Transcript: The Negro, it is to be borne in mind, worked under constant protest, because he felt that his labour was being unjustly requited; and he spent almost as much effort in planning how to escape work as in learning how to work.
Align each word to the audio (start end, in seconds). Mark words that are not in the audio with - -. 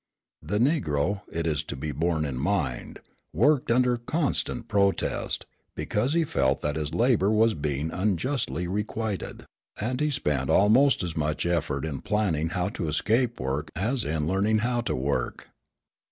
The 0.41 0.57
Negro, 0.57 1.21
it 1.31 1.45
is 1.45 1.61
to 1.65 1.75
be 1.75 1.91
borne 1.91 2.25
in 2.25 2.35
mind, 2.39 3.01
worked 3.35 3.69
under 3.69 3.97
constant 3.97 4.67
protest, 4.67 5.45
because 5.75 6.13
he 6.13 6.23
felt 6.23 6.61
that 6.61 6.75
his 6.75 6.91
labour 6.95 7.29
was 7.29 7.53
being 7.53 7.91
unjustly 7.91 8.67
requited; 8.67 9.45
and 9.79 10.01
he 10.01 10.09
spent 10.09 10.49
almost 10.49 11.03
as 11.03 11.15
much 11.15 11.45
effort 11.45 11.85
in 11.85 12.01
planning 12.01 12.49
how 12.49 12.69
to 12.69 12.87
escape 12.87 13.39
work 13.39 13.69
as 13.75 14.03
in 14.03 14.25
learning 14.27 14.57
how 14.65 14.81
to 14.81 14.95
work. 14.95 15.49